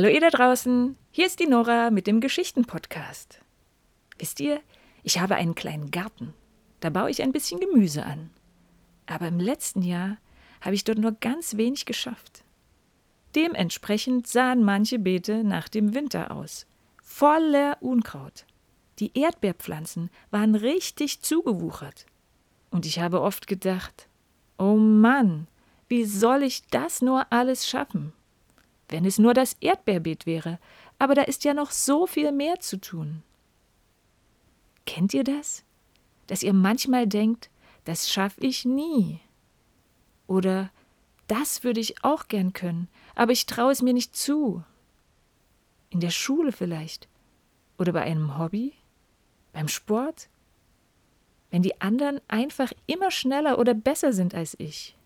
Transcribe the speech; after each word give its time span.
Hallo 0.00 0.14
ihr 0.14 0.20
da 0.22 0.30
draußen, 0.30 0.96
hier 1.10 1.26
ist 1.26 1.40
die 1.40 1.46
Nora 1.46 1.90
mit 1.90 2.06
dem 2.06 2.22
Geschichten-Podcast. 2.22 3.42
Wisst 4.18 4.40
ihr, 4.40 4.62
ich 5.02 5.20
habe 5.20 5.34
einen 5.34 5.54
kleinen 5.54 5.90
Garten. 5.90 6.32
Da 6.80 6.88
baue 6.88 7.10
ich 7.10 7.20
ein 7.20 7.32
bisschen 7.32 7.60
Gemüse 7.60 8.06
an. 8.06 8.30
Aber 9.04 9.28
im 9.28 9.38
letzten 9.38 9.82
Jahr 9.82 10.16
habe 10.62 10.74
ich 10.74 10.84
dort 10.84 10.96
nur 10.96 11.12
ganz 11.12 11.58
wenig 11.58 11.84
geschafft. 11.84 12.44
Dementsprechend 13.34 14.26
sahen 14.26 14.64
manche 14.64 14.98
Beete 14.98 15.44
nach 15.44 15.68
dem 15.68 15.94
Winter 15.94 16.30
aus. 16.30 16.64
Voller 17.02 17.76
Unkraut. 17.82 18.46
Die 19.00 19.18
Erdbeerpflanzen 19.18 20.08
waren 20.30 20.54
richtig 20.54 21.20
zugewuchert. 21.20 22.06
Und 22.70 22.86
ich 22.86 23.00
habe 23.00 23.20
oft 23.20 23.46
gedacht, 23.46 24.08
oh 24.56 24.76
Mann, 24.76 25.46
wie 25.88 26.06
soll 26.06 26.42
ich 26.42 26.66
das 26.68 27.02
nur 27.02 27.30
alles 27.30 27.68
schaffen? 27.68 28.14
Wenn 28.90 29.04
es 29.04 29.18
nur 29.18 29.34
das 29.34 29.56
Erdbeerbeet 29.60 30.26
wäre, 30.26 30.58
aber 30.98 31.14
da 31.14 31.22
ist 31.22 31.44
ja 31.44 31.54
noch 31.54 31.70
so 31.70 32.06
viel 32.06 32.32
mehr 32.32 32.58
zu 32.58 32.80
tun. 32.80 33.22
Kennt 34.84 35.14
ihr 35.14 35.22
das? 35.22 35.64
Dass 36.26 36.42
ihr 36.42 36.52
manchmal 36.52 37.06
denkt, 37.06 37.50
das 37.84 38.10
schaffe 38.10 38.40
ich 38.40 38.64
nie. 38.64 39.20
Oder 40.26 40.70
das 41.28 41.62
würde 41.62 41.78
ich 41.78 42.02
auch 42.04 42.26
gern 42.26 42.52
können, 42.52 42.88
aber 43.14 43.30
ich 43.30 43.46
traue 43.46 43.70
es 43.70 43.80
mir 43.80 43.94
nicht 43.94 44.16
zu. 44.16 44.64
In 45.90 46.00
der 46.00 46.10
Schule 46.10 46.50
vielleicht. 46.50 47.08
Oder 47.78 47.92
bei 47.92 48.02
einem 48.02 48.38
Hobby? 48.38 48.74
Beim 49.52 49.68
Sport? 49.68 50.28
Wenn 51.50 51.62
die 51.62 51.80
anderen 51.80 52.20
einfach 52.26 52.72
immer 52.86 53.12
schneller 53.12 53.58
oder 53.60 53.74
besser 53.74 54.12
sind 54.12 54.34
als 54.34 54.56
ich. 54.58 54.96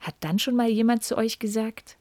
Hat 0.00 0.14
dann 0.20 0.38
schon 0.38 0.56
mal 0.56 0.68
jemand 0.68 1.04
zu 1.04 1.16
euch 1.16 1.38
gesagt, 1.38 1.98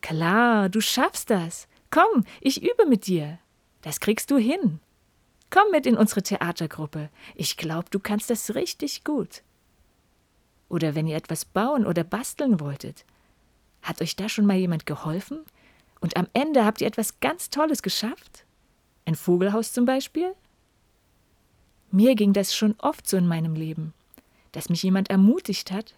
Klar, 0.00 0.68
du 0.68 0.80
schaffst 0.80 1.30
das. 1.30 1.68
Komm, 1.90 2.24
ich 2.40 2.62
übe 2.62 2.86
mit 2.86 3.06
dir. 3.06 3.38
Das 3.82 4.00
kriegst 4.00 4.30
du 4.30 4.38
hin. 4.38 4.80
Komm 5.50 5.70
mit 5.70 5.86
in 5.86 5.96
unsere 5.96 6.22
Theatergruppe. 6.22 7.08
Ich 7.34 7.56
glaube, 7.56 7.88
du 7.90 7.98
kannst 7.98 8.28
das 8.30 8.54
richtig 8.54 9.04
gut. 9.04 9.42
Oder 10.68 10.94
wenn 10.94 11.06
ihr 11.06 11.16
etwas 11.16 11.44
bauen 11.44 11.86
oder 11.86 12.04
basteln 12.04 12.60
wolltet. 12.60 13.04
Hat 13.82 14.02
euch 14.02 14.16
da 14.16 14.28
schon 14.28 14.44
mal 14.44 14.56
jemand 14.56 14.84
geholfen? 14.84 15.40
Und 16.00 16.16
am 16.16 16.28
Ende 16.32 16.64
habt 16.64 16.80
ihr 16.80 16.86
etwas 16.86 17.20
ganz 17.20 17.50
Tolles 17.50 17.82
geschafft? 17.82 18.44
Ein 19.06 19.14
Vogelhaus 19.14 19.72
zum 19.72 19.86
Beispiel? 19.86 20.34
Mir 21.90 22.14
ging 22.14 22.34
das 22.34 22.54
schon 22.54 22.74
oft 22.78 23.08
so 23.08 23.16
in 23.16 23.26
meinem 23.26 23.54
Leben, 23.54 23.94
dass 24.52 24.68
mich 24.68 24.82
jemand 24.82 25.08
ermutigt 25.08 25.72
hat. 25.72 25.94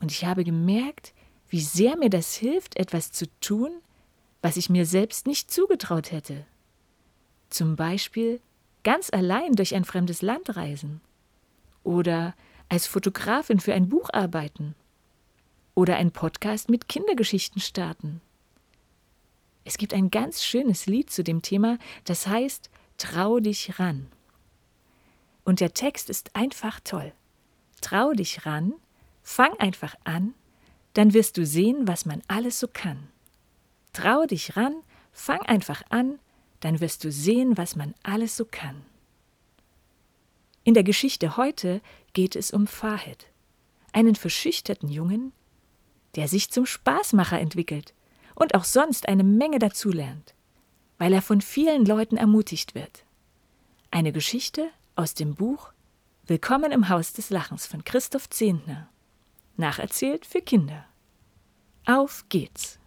Und 0.00 0.10
ich 0.10 0.24
habe 0.24 0.42
gemerkt, 0.42 1.14
wie 1.54 1.60
sehr 1.60 1.96
mir 1.96 2.10
das 2.10 2.34
hilft, 2.34 2.76
etwas 2.76 3.12
zu 3.12 3.26
tun, 3.38 3.70
was 4.42 4.56
ich 4.56 4.70
mir 4.70 4.86
selbst 4.86 5.28
nicht 5.28 5.52
zugetraut 5.52 6.10
hätte. 6.10 6.44
Zum 7.48 7.76
Beispiel 7.76 8.40
ganz 8.82 9.08
allein 9.12 9.52
durch 9.52 9.76
ein 9.76 9.84
fremdes 9.84 10.20
Land 10.20 10.56
reisen 10.56 11.00
oder 11.84 12.34
als 12.68 12.88
Fotografin 12.88 13.60
für 13.60 13.72
ein 13.72 13.88
Buch 13.88 14.10
arbeiten 14.12 14.74
oder 15.76 15.94
ein 15.94 16.10
Podcast 16.10 16.70
mit 16.70 16.88
Kindergeschichten 16.88 17.60
starten. 17.60 18.20
Es 19.62 19.78
gibt 19.78 19.94
ein 19.94 20.10
ganz 20.10 20.42
schönes 20.42 20.86
Lied 20.86 21.08
zu 21.08 21.22
dem 21.22 21.40
Thema, 21.40 21.78
das 22.02 22.26
heißt 22.26 22.68
Trau 22.98 23.38
dich 23.38 23.78
ran. 23.78 24.08
Und 25.44 25.60
der 25.60 25.72
Text 25.72 26.10
ist 26.10 26.34
einfach 26.34 26.80
toll. 26.80 27.12
Trau 27.80 28.12
dich 28.12 28.44
ran, 28.44 28.74
fang 29.22 29.52
einfach 29.60 29.94
an 30.02 30.34
dann 30.94 31.12
wirst 31.12 31.36
du 31.36 31.44
sehen, 31.44 31.86
was 31.86 32.06
man 32.06 32.22
alles 32.28 32.58
so 32.58 32.68
kann. 32.68 33.08
Trau 33.92 34.26
dich 34.26 34.56
ran, 34.56 34.74
fang 35.12 35.40
einfach 35.42 35.82
an, 35.90 36.18
dann 36.60 36.80
wirst 36.80 37.04
du 37.04 37.12
sehen, 37.12 37.56
was 37.56 37.76
man 37.76 37.94
alles 38.02 38.36
so 38.36 38.44
kann. 38.44 38.82
In 40.64 40.74
der 40.74 40.82
Geschichte 40.82 41.36
heute 41.36 41.82
geht 42.14 42.36
es 42.36 42.50
um 42.50 42.66
Fahed, 42.66 43.26
einen 43.92 44.14
verschüchterten 44.14 44.88
Jungen, 44.88 45.32
der 46.16 46.26
sich 46.26 46.50
zum 46.50 46.64
Spaßmacher 46.64 47.38
entwickelt 47.38 47.92
und 48.34 48.54
auch 48.54 48.64
sonst 48.64 49.08
eine 49.08 49.24
Menge 49.24 49.58
dazulernt, 49.58 50.34
weil 50.98 51.12
er 51.12 51.22
von 51.22 51.40
vielen 51.40 51.84
Leuten 51.84 52.16
ermutigt 52.16 52.74
wird. 52.74 53.04
Eine 53.90 54.12
Geschichte 54.12 54.70
aus 54.96 55.14
dem 55.14 55.34
Buch 55.34 55.72
Willkommen 56.26 56.72
im 56.72 56.88
Haus 56.88 57.12
des 57.12 57.28
Lachens 57.28 57.66
von 57.66 57.84
Christoph 57.84 58.30
Zehntner. 58.30 58.88
Nacherzählt 59.56 60.26
für 60.26 60.40
Kinder. 60.40 60.84
Auf 61.86 62.24
geht's! 62.28 62.80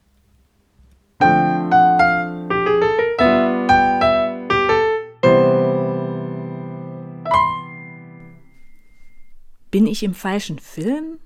Bin 9.72 9.88
ich 9.88 10.04
im 10.04 10.14
falschen 10.14 10.60
Film? 10.60 11.20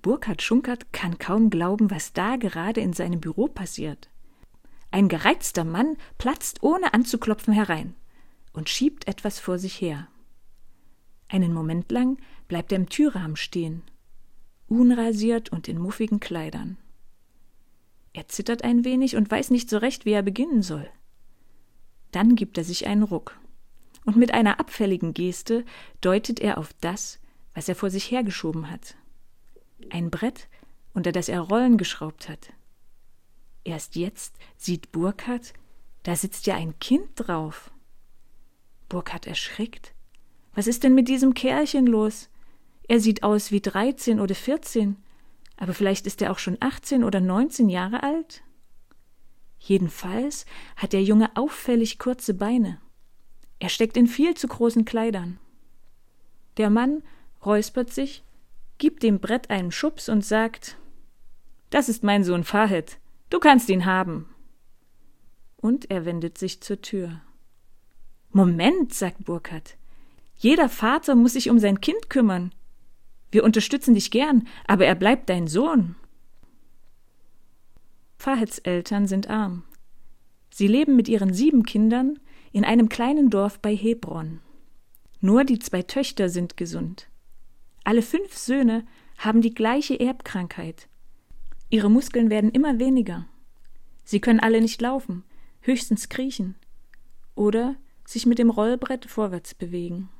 Burkhard 0.00 0.42
Schunkert 0.42 0.92
kann 0.92 1.18
kaum 1.18 1.48
glauben, 1.48 1.92
was 1.92 2.12
da 2.12 2.34
gerade 2.34 2.80
in 2.80 2.92
seinem 2.92 3.20
Büro 3.20 3.46
passiert. 3.46 4.10
Ein 4.90 5.08
gereizter 5.08 5.62
Mann 5.62 5.96
platzt 6.18 6.64
ohne 6.64 6.94
anzuklopfen 6.94 7.54
herein 7.54 7.94
und 8.52 8.68
schiebt 8.68 9.06
etwas 9.06 9.38
vor 9.38 9.60
sich 9.60 9.80
her. 9.80 10.08
Einen 11.28 11.54
Moment 11.54 11.92
lang 11.92 12.18
bleibt 12.48 12.72
er 12.72 12.78
im 12.78 12.88
Türrahmen 12.88 13.36
stehen 13.36 13.84
unrasiert 14.72 15.50
und 15.50 15.68
in 15.68 15.78
muffigen 15.78 16.18
Kleidern. 16.18 16.78
Er 18.14 18.28
zittert 18.28 18.64
ein 18.64 18.84
wenig 18.84 19.16
und 19.16 19.30
weiß 19.30 19.50
nicht 19.50 19.68
so 19.68 19.78
recht, 19.78 20.04
wie 20.04 20.12
er 20.12 20.22
beginnen 20.22 20.62
soll. 20.62 20.88
Dann 22.10 22.34
gibt 22.36 22.58
er 22.58 22.64
sich 22.64 22.86
einen 22.86 23.02
Ruck, 23.02 23.38
und 24.04 24.16
mit 24.16 24.34
einer 24.34 24.60
abfälligen 24.60 25.14
Geste 25.14 25.64
deutet 26.00 26.40
er 26.40 26.58
auf 26.58 26.70
das, 26.80 27.20
was 27.54 27.68
er 27.68 27.74
vor 27.74 27.90
sich 27.90 28.10
hergeschoben 28.10 28.70
hat. 28.70 28.96
Ein 29.90 30.10
Brett, 30.10 30.48
unter 30.94 31.12
das 31.12 31.28
er 31.28 31.40
Rollen 31.40 31.76
geschraubt 31.76 32.28
hat. 32.28 32.52
Erst 33.64 33.96
jetzt 33.96 34.36
sieht 34.56 34.90
Burkhard, 34.92 35.52
da 36.02 36.16
sitzt 36.16 36.46
ja 36.46 36.56
ein 36.56 36.78
Kind 36.80 37.08
drauf. 37.14 37.70
Burkhard 38.88 39.26
erschrickt. 39.26 39.94
Was 40.54 40.66
ist 40.66 40.82
denn 40.82 40.94
mit 40.94 41.08
diesem 41.08 41.34
Kerlchen 41.34 41.86
los? 41.86 42.28
Er 42.92 43.00
sieht 43.00 43.22
aus 43.22 43.50
wie 43.50 43.62
13 43.62 44.20
oder 44.20 44.34
14, 44.34 44.98
aber 45.56 45.72
vielleicht 45.72 46.06
ist 46.06 46.20
er 46.20 46.30
auch 46.30 46.38
schon 46.38 46.58
18 46.60 47.04
oder 47.04 47.20
19 47.20 47.70
Jahre 47.70 48.02
alt. 48.02 48.42
Jedenfalls 49.58 50.44
hat 50.76 50.92
der 50.92 51.02
Junge 51.02 51.34
auffällig 51.34 51.98
kurze 51.98 52.34
Beine. 52.34 52.82
Er 53.60 53.70
steckt 53.70 53.96
in 53.96 54.06
viel 54.06 54.34
zu 54.34 54.46
großen 54.46 54.84
Kleidern. 54.84 55.38
Der 56.58 56.68
Mann 56.68 57.02
räuspert 57.46 57.90
sich, 57.90 58.24
gibt 58.76 59.02
dem 59.04 59.20
Brett 59.20 59.48
einen 59.48 59.72
Schubs 59.72 60.10
und 60.10 60.22
sagt 60.22 60.76
Das 61.70 61.88
ist 61.88 62.02
mein 62.02 62.24
Sohn 62.24 62.44
Fahed, 62.44 62.98
du 63.30 63.38
kannst 63.38 63.70
ihn 63.70 63.86
haben. 63.86 64.28
Und 65.56 65.90
er 65.90 66.04
wendet 66.04 66.36
sich 66.36 66.60
zur 66.60 66.82
Tür. 66.82 67.22
Moment, 68.32 68.92
sagt 68.92 69.24
Burkhard. 69.24 69.78
Jeder 70.36 70.68
Vater 70.68 71.14
muss 71.14 71.32
sich 71.32 71.48
um 71.48 71.58
sein 71.58 71.80
Kind 71.80 72.10
kümmern. 72.10 72.52
Wir 73.32 73.42
unterstützen 73.42 73.94
dich 73.94 74.10
gern, 74.10 74.46
aber 74.68 74.86
er 74.86 74.94
bleibt 74.94 75.28
dein 75.28 75.48
Sohn. 75.48 75.96
Faheds 78.18 78.58
Eltern 78.58 79.08
sind 79.08 79.28
arm. 79.28 79.64
Sie 80.50 80.68
leben 80.68 80.94
mit 80.94 81.08
ihren 81.08 81.32
sieben 81.32 81.64
Kindern 81.64 82.20
in 82.52 82.64
einem 82.64 82.88
kleinen 82.88 83.30
Dorf 83.30 83.58
bei 83.58 83.74
Hebron. 83.74 84.40
Nur 85.20 85.44
die 85.44 85.58
zwei 85.58 85.82
Töchter 85.82 86.28
sind 86.28 86.56
gesund. 86.56 87.08
Alle 87.84 88.02
fünf 88.02 88.36
Söhne 88.36 88.84
haben 89.16 89.40
die 89.40 89.54
gleiche 89.54 89.98
Erbkrankheit. 89.98 90.88
Ihre 91.70 91.90
Muskeln 91.90 92.28
werden 92.28 92.50
immer 92.50 92.78
weniger. 92.78 93.26
Sie 94.04 94.20
können 94.20 94.40
alle 94.40 94.60
nicht 94.60 94.80
laufen, 94.82 95.24
höchstens 95.60 96.08
kriechen 96.08 96.54
oder 97.34 97.76
sich 98.04 98.26
mit 98.26 98.38
dem 98.38 98.50
Rollbrett 98.50 99.06
vorwärts 99.06 99.54
bewegen. 99.54 100.10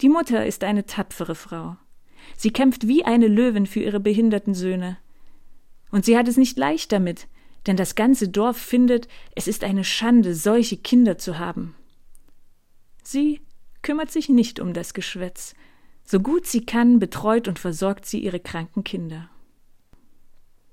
Die 0.00 0.08
Mutter 0.08 0.46
ist 0.46 0.64
eine 0.64 0.86
tapfere 0.86 1.34
Frau. 1.34 1.76
Sie 2.36 2.52
kämpft 2.52 2.86
wie 2.86 3.04
eine 3.04 3.28
Löwin 3.28 3.66
für 3.66 3.80
ihre 3.80 4.00
behinderten 4.00 4.54
Söhne. 4.54 4.98
Und 5.90 6.04
sie 6.04 6.16
hat 6.16 6.28
es 6.28 6.36
nicht 6.36 6.58
leicht 6.58 6.92
damit, 6.92 7.28
denn 7.66 7.76
das 7.76 7.94
ganze 7.94 8.28
Dorf 8.28 8.56
findet, 8.56 9.08
es 9.34 9.46
ist 9.46 9.64
eine 9.64 9.84
Schande, 9.84 10.34
solche 10.34 10.76
Kinder 10.76 11.18
zu 11.18 11.38
haben. 11.38 11.74
Sie 13.02 13.40
kümmert 13.82 14.10
sich 14.10 14.28
nicht 14.28 14.60
um 14.60 14.72
das 14.72 14.94
Geschwätz. 14.94 15.54
So 16.04 16.20
gut 16.20 16.46
sie 16.46 16.64
kann, 16.64 16.98
betreut 16.98 17.48
und 17.48 17.58
versorgt 17.58 18.06
sie 18.06 18.20
ihre 18.20 18.40
kranken 18.40 18.84
Kinder. 18.84 19.28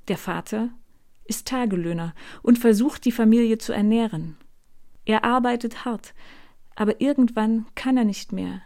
Der 0.07 0.18
Vater 0.18 0.69
ist 1.25 1.48
Tagelöhner 1.48 2.16
und 2.42 2.57
versucht, 2.57 3.06
die 3.06 3.12
Familie 3.12 3.60
zu 3.60 3.74
ernähren. 3.74 4.38
Er 5.06 5.24
arbeitet 5.24 5.86
hart, 5.86 6.13
aber 6.75 7.00
irgendwann 7.02 7.68
kann 7.75 7.98
er 7.98 8.06
nicht 8.06 8.31
mehr. 8.31 8.62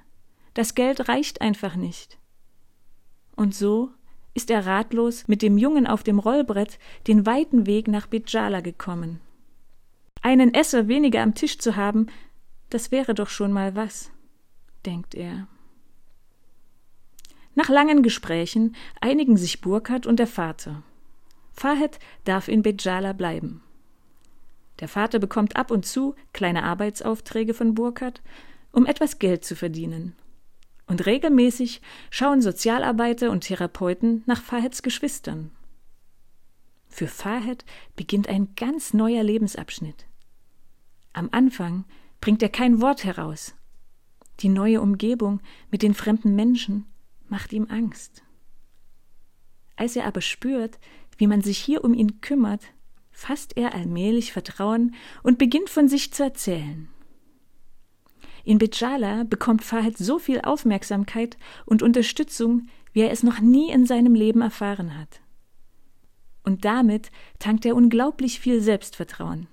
Das 0.53 0.75
Geld 0.75 1.09
reicht 1.09 1.41
einfach 1.41 1.75
nicht. 1.75 2.17
Und 3.35 3.55
so 3.55 3.91
ist 4.33 4.49
er 4.49 4.65
ratlos 4.65 5.27
mit 5.27 5.41
dem 5.41 5.57
Jungen 5.57 5.87
auf 5.87 6.03
dem 6.03 6.19
Rollbrett 6.19 6.79
den 7.07 7.25
weiten 7.25 7.65
Weg 7.65 7.87
nach 7.87 8.07
Bidjala 8.07 8.61
gekommen. 8.61 9.19
Einen 10.21 10.53
Esser 10.53 10.87
weniger 10.87 11.21
am 11.21 11.35
Tisch 11.35 11.59
zu 11.59 11.75
haben, 11.75 12.07
das 12.69 12.91
wäre 12.91 13.13
doch 13.13 13.29
schon 13.29 13.51
mal 13.51 13.75
was, 13.75 14.11
denkt 14.85 15.15
er. 15.15 15.47
Nach 17.55 17.69
langen 17.69 18.01
Gesprächen 18.01 18.75
einigen 18.99 19.37
sich 19.37 19.61
Burkhard 19.61 20.07
und 20.07 20.17
der 20.17 20.27
Vater. 20.27 20.81
Fahed 21.51 21.99
darf 22.23 22.47
in 22.47 22.63
Bejala 22.63 23.13
bleiben. 23.13 23.61
Der 24.79 24.87
Vater 24.87 25.19
bekommt 25.19 25.55
ab 25.55 25.69
und 25.69 25.85
zu 25.85 26.15
kleine 26.33 26.63
Arbeitsaufträge 26.63 27.53
von 27.53 27.75
Burkhard, 27.75 28.23
um 28.71 28.87
etwas 28.87 29.19
Geld 29.19 29.45
zu 29.45 29.55
verdienen. 29.55 30.15
Und 30.85 31.05
regelmäßig 31.05 31.81
schauen 32.09 32.41
Sozialarbeiter 32.41 33.31
und 33.31 33.41
Therapeuten 33.41 34.23
nach 34.25 34.41
Faheds 34.41 34.81
Geschwistern. 34.81 35.51
Für 36.87 37.07
Fahed 37.07 37.65
beginnt 37.95 38.27
ein 38.27 38.53
ganz 38.55 38.93
neuer 38.93 39.23
Lebensabschnitt. 39.23 40.05
Am 41.13 41.29
Anfang 41.31 41.85
bringt 42.21 42.43
er 42.43 42.49
kein 42.49 42.81
Wort 42.81 43.03
heraus. 43.03 43.55
Die 44.41 44.49
neue 44.49 44.81
Umgebung 44.81 45.41
mit 45.71 45.81
den 45.81 45.93
fremden 45.93 46.35
Menschen 46.35 46.85
macht 47.29 47.53
ihm 47.53 47.67
Angst. 47.69 48.23
Als 49.75 49.95
er 49.95 50.05
aber 50.05 50.21
spürt, 50.21 50.79
wie 51.17 51.27
man 51.27 51.41
sich 51.41 51.57
hier 51.57 51.83
um 51.83 51.93
ihn 51.93 52.21
kümmert, 52.21 52.61
fasst 53.11 53.57
er 53.57 53.73
allmählich 53.73 54.31
Vertrauen 54.31 54.93
und 55.23 55.37
beginnt 55.37 55.69
von 55.69 55.87
sich 55.87 56.13
zu 56.13 56.23
erzählen. 56.23 56.89
In 58.43 58.57
Bejala 58.57 59.23
bekommt 59.23 59.63
Fahad 59.63 59.97
so 59.97 60.19
viel 60.19 60.41
Aufmerksamkeit 60.41 61.37
und 61.65 61.81
Unterstützung, 61.81 62.67
wie 62.91 63.01
er 63.01 63.11
es 63.11 63.23
noch 63.23 63.39
nie 63.39 63.71
in 63.71 63.85
seinem 63.85 64.15
Leben 64.15 64.41
erfahren 64.41 64.97
hat. 64.97 65.21
Und 66.43 66.65
damit 66.65 67.09
tankt 67.39 67.65
er 67.65 67.75
unglaublich 67.75 68.41
viel 68.41 68.61
Selbstvertrauen. 68.61 69.47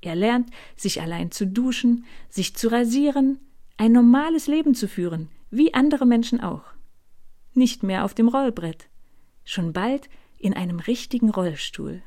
Er 0.00 0.14
lernt, 0.14 0.50
sich 0.76 1.02
allein 1.02 1.32
zu 1.32 1.46
duschen, 1.46 2.04
sich 2.28 2.54
zu 2.54 2.70
rasieren, 2.70 3.40
ein 3.76 3.90
normales 3.90 4.46
Leben 4.46 4.74
zu 4.74 4.86
führen, 4.86 5.28
wie 5.50 5.74
andere 5.74 6.06
Menschen 6.06 6.40
auch. 6.40 6.62
Nicht 7.54 7.82
mehr 7.82 8.04
auf 8.04 8.14
dem 8.14 8.28
Rollbrett, 8.28 8.88
schon 9.44 9.72
bald 9.72 10.08
in 10.36 10.54
einem 10.54 10.78
richtigen 10.78 11.30
Rollstuhl. 11.30 12.02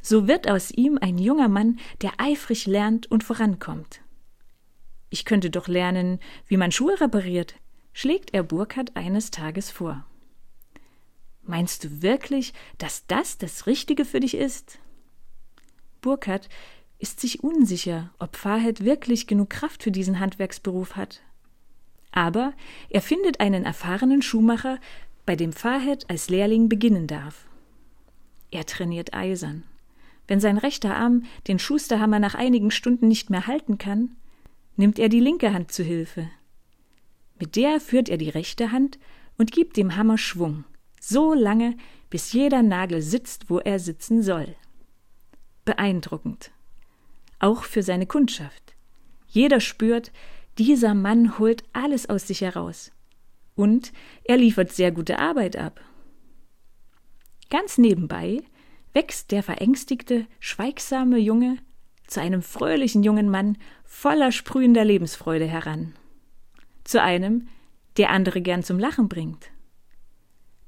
So 0.00 0.26
wird 0.26 0.48
aus 0.48 0.70
ihm 0.70 0.98
ein 0.98 1.18
junger 1.18 1.48
Mann, 1.48 1.78
der 2.00 2.12
eifrig 2.16 2.66
lernt 2.66 3.10
und 3.10 3.22
vorankommt. 3.22 4.00
Ich 5.12 5.26
könnte 5.26 5.50
doch 5.50 5.68
lernen, 5.68 6.20
wie 6.46 6.56
man 6.56 6.72
Schuhe 6.72 6.98
repariert, 6.98 7.56
schlägt 7.92 8.32
er 8.32 8.42
Burkhard 8.42 8.96
eines 8.96 9.30
Tages 9.30 9.70
vor. 9.70 10.06
Meinst 11.42 11.84
du 11.84 12.00
wirklich, 12.00 12.54
dass 12.78 13.06
das 13.08 13.36
das 13.36 13.66
Richtige 13.66 14.06
für 14.06 14.20
dich 14.20 14.34
ist? 14.34 14.78
Burkhard 16.00 16.48
ist 16.98 17.20
sich 17.20 17.44
unsicher, 17.44 18.08
ob 18.18 18.36
Fahed 18.36 18.86
wirklich 18.86 19.26
genug 19.26 19.50
Kraft 19.50 19.82
für 19.82 19.90
diesen 19.90 20.18
Handwerksberuf 20.18 20.96
hat. 20.96 21.20
Aber 22.12 22.54
er 22.88 23.02
findet 23.02 23.38
einen 23.38 23.66
erfahrenen 23.66 24.22
Schuhmacher, 24.22 24.78
bei 25.26 25.36
dem 25.36 25.52
Fahed 25.52 26.08
als 26.08 26.30
Lehrling 26.30 26.70
beginnen 26.70 27.06
darf. 27.06 27.44
Er 28.50 28.64
trainiert 28.64 29.12
eisern. 29.12 29.64
Wenn 30.26 30.40
sein 30.40 30.56
rechter 30.56 30.96
Arm 30.96 31.26
den 31.48 31.58
Schusterhammer 31.58 32.18
nach 32.18 32.34
einigen 32.34 32.70
Stunden 32.70 33.08
nicht 33.08 33.28
mehr 33.28 33.46
halten 33.46 33.76
kann, 33.76 34.16
nimmt 34.76 34.98
er 34.98 35.08
die 35.08 35.20
linke 35.20 35.52
Hand 35.52 35.72
zu 35.72 35.82
Hilfe. 35.82 36.28
Mit 37.38 37.56
der 37.56 37.80
führt 37.80 38.08
er 38.08 38.18
die 38.18 38.30
rechte 38.30 38.72
Hand 38.72 38.98
und 39.36 39.52
gibt 39.52 39.76
dem 39.76 39.96
Hammer 39.96 40.18
Schwung, 40.18 40.64
so 41.00 41.34
lange, 41.34 41.76
bis 42.10 42.32
jeder 42.32 42.62
Nagel 42.62 43.02
sitzt, 43.02 43.50
wo 43.50 43.58
er 43.58 43.78
sitzen 43.78 44.22
soll. 44.22 44.54
Beeindruckend. 45.64 46.52
Auch 47.38 47.64
für 47.64 47.82
seine 47.82 48.06
Kundschaft. 48.06 48.74
Jeder 49.26 49.60
spürt, 49.60 50.12
dieser 50.58 50.94
Mann 50.94 51.38
holt 51.38 51.64
alles 51.72 52.08
aus 52.08 52.26
sich 52.26 52.42
heraus. 52.42 52.92
Und 53.54 53.92
er 54.24 54.36
liefert 54.36 54.72
sehr 54.72 54.92
gute 54.92 55.18
Arbeit 55.18 55.56
ab. 55.56 55.80
Ganz 57.50 57.78
nebenbei 57.78 58.42
wächst 58.92 59.30
der 59.30 59.42
verängstigte, 59.42 60.26
schweigsame 60.38 61.18
Junge 61.18 61.58
zu 62.12 62.20
einem 62.20 62.42
fröhlichen 62.42 63.02
jungen 63.02 63.30
Mann 63.30 63.56
voller 63.84 64.32
sprühender 64.32 64.84
Lebensfreude 64.84 65.46
heran. 65.46 65.94
Zu 66.84 67.02
einem, 67.02 67.48
der 67.96 68.10
andere 68.10 68.40
gern 68.40 68.62
zum 68.62 68.78
Lachen 68.78 69.08
bringt. 69.08 69.50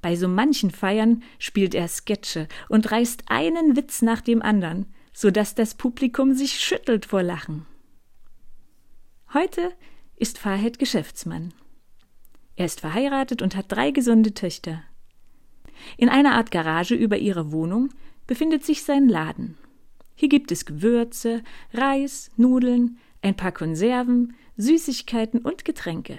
Bei 0.02 0.17
so 0.17 0.29
manchen 0.29 0.70
Feiern 0.70 1.23
spielt 1.38 1.75
er 1.75 1.88
Sketche 1.88 2.49
und 2.69 2.91
reißt 2.91 3.25
einen 3.29 3.76
Witz 3.76 4.02
nach 4.02 4.20
dem 4.20 4.43
anderen, 4.43 4.87
so 5.12 5.31
dass 5.31 5.55
das 5.55 5.75
Publikum 5.75 6.35
sich 6.35 6.61
schüttelt 6.61 7.06
vor 7.06 7.23
Lachen. 7.23 7.67
Heute 9.32 9.73
ist 10.17 10.38
Fahed 10.38 10.79
Geschäftsmann. 10.79 11.55
Er 12.56 12.67
ist 12.67 12.81
verheiratet 12.81 13.43
und 13.43 13.56
hat 13.56 13.67
drei 13.69 13.90
gesunde 13.90 14.35
Töchter. 14.35 14.82
In 15.97 16.08
einer 16.08 16.35
Art 16.35 16.50
Garage 16.50 16.94
über 16.94 17.19
ihrer 17.19 17.50
Wohnung 17.50 17.90
befindet 18.26 18.64
sich 18.64 18.85
sein 18.85 19.08
Laden. 19.08 19.56
Hier 20.14 20.28
gibt 20.28 20.52
es 20.52 20.64
Gewürze, 20.64 21.43
Reis, 21.72 22.31
Nudeln, 22.37 22.99
ein 23.22 23.37
paar 23.37 23.52
Konserven, 23.52 24.34
Süßigkeiten 24.56 25.40
und 25.40 25.64
Getränke. 25.64 26.19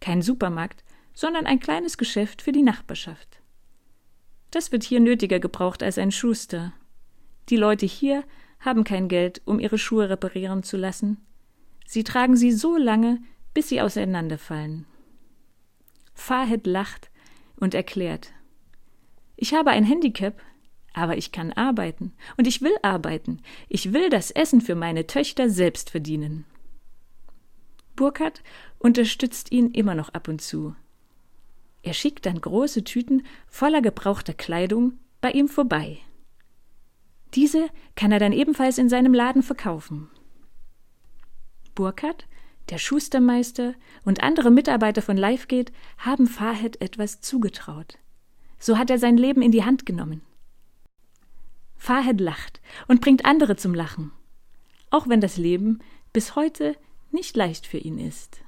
Kein 0.00 0.22
Supermarkt, 0.22 0.84
sondern 1.14 1.46
ein 1.46 1.60
kleines 1.60 1.98
Geschäft 1.98 2.42
für 2.42 2.52
die 2.52 2.62
Nachbarschaft. 2.62 3.40
Das 4.50 4.72
wird 4.72 4.82
hier 4.82 5.00
nötiger 5.00 5.40
gebraucht 5.40 5.82
als 5.82 5.98
ein 5.98 6.10
Schuster. 6.10 6.72
Die 7.48 7.56
Leute 7.56 7.86
hier 7.86 8.24
haben 8.60 8.84
kein 8.84 9.08
Geld, 9.08 9.42
um 9.44 9.58
ihre 9.58 9.78
Schuhe 9.78 10.08
reparieren 10.08 10.62
zu 10.62 10.76
lassen. 10.76 11.18
Sie 11.86 12.04
tragen 12.04 12.36
sie 12.36 12.52
so 12.52 12.76
lange, 12.76 13.20
bis 13.54 13.68
sie 13.68 13.80
auseinanderfallen. 13.80 14.86
Fahed 16.14 16.66
lacht 16.66 17.10
und 17.56 17.74
erklärt 17.74 18.32
Ich 19.36 19.54
habe 19.54 19.70
ein 19.70 19.84
Handicap, 19.84 20.40
aber 20.94 21.16
ich 21.16 21.32
kann 21.32 21.52
arbeiten 21.52 22.12
und 22.36 22.46
ich 22.46 22.62
will 22.62 22.74
arbeiten. 22.82 23.40
Ich 23.68 23.92
will 23.92 24.10
das 24.10 24.30
Essen 24.30 24.60
für 24.60 24.74
meine 24.74 25.06
Töchter 25.06 25.50
selbst 25.50 25.90
verdienen. 25.90 26.44
Burkhard 27.96 28.42
unterstützt 28.78 29.52
ihn 29.52 29.70
immer 29.70 29.94
noch 29.94 30.10
ab 30.10 30.28
und 30.28 30.40
zu. 30.40 30.74
Er 31.82 31.94
schickt 31.94 32.26
dann 32.26 32.40
große 32.40 32.84
Tüten 32.84 33.24
voller 33.48 33.82
gebrauchter 33.82 34.34
Kleidung 34.34 34.98
bei 35.20 35.32
ihm 35.32 35.48
vorbei. 35.48 35.98
Diese 37.34 37.68
kann 37.96 38.12
er 38.12 38.18
dann 38.18 38.32
ebenfalls 38.32 38.78
in 38.78 38.88
seinem 38.88 39.14
Laden 39.14 39.42
verkaufen. 39.42 40.10
Burkhard, 41.74 42.26
der 42.70 42.78
Schustermeister 42.78 43.74
und 44.04 44.22
andere 44.22 44.50
Mitarbeiter 44.50 45.02
von 45.02 45.16
Lifegate 45.16 45.72
haben 45.98 46.26
Fahed 46.26 46.80
etwas 46.80 47.20
zugetraut. 47.20 47.98
So 48.58 48.78
hat 48.78 48.90
er 48.90 48.98
sein 48.98 49.16
Leben 49.16 49.42
in 49.42 49.50
die 49.50 49.64
Hand 49.64 49.86
genommen. 49.86 50.22
Fahed 51.82 52.20
lacht 52.20 52.60
und 52.86 53.00
bringt 53.00 53.24
andere 53.24 53.56
zum 53.56 53.74
Lachen, 53.74 54.12
auch 54.90 55.08
wenn 55.08 55.20
das 55.20 55.36
Leben 55.36 55.80
bis 56.12 56.36
heute 56.36 56.76
nicht 57.10 57.36
leicht 57.36 57.66
für 57.66 57.78
ihn 57.78 57.98
ist. 57.98 58.44